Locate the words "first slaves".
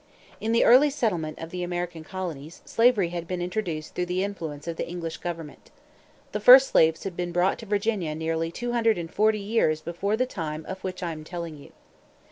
6.39-7.03